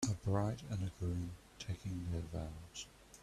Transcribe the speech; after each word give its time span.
A 0.09 0.15
bride 0.25 0.63
and 0.71 0.89
groom 0.97 1.29
taking 1.59 2.07
their 2.11 2.21
vows. 2.33 2.87